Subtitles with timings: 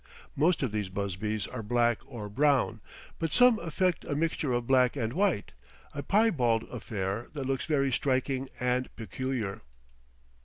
[0.35, 2.81] Most of these busbies are black or brown,
[3.19, 5.51] but some affect a mixture of black and white,
[5.93, 9.61] a piebald affair that looks very striking and peculiar.